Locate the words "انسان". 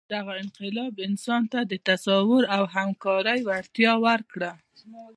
1.07-1.43